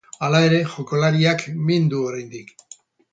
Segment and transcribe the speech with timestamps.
[0.27, 2.55] Hala ere, jokalariak min du oraindik.